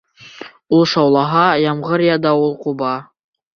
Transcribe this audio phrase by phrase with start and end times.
[0.77, 2.93] Ул шаулаһа, ямғыр йә дауыл ҡуба.